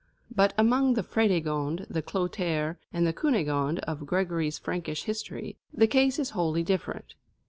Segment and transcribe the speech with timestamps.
[0.35, 6.17] But among the Frédégondes, the Clotaires, and the Cunégondes of Gregory's Frankish history, the case
[6.17, 7.13] is wholly different.